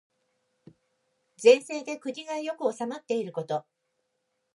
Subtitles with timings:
[1.37, 3.67] 善政で国が良く治まっていること。